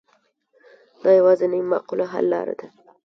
دا 1.03 1.09
یوازینۍ 1.19 1.61
معقوله 1.71 2.05
حل 2.13 2.25
لاره 2.31 2.53
ده. 2.59 2.67